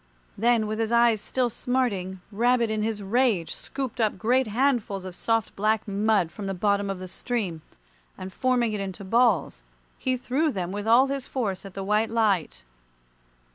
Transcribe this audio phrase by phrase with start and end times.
[0.35, 5.13] Then, with his eyes still smarting, Rabbit in his rage scooped up great handfuls of
[5.13, 7.61] soft black mud from the bottom of the stream,
[8.17, 9.61] and forming it into balls,
[9.99, 12.63] he threw them with all his force at the white light.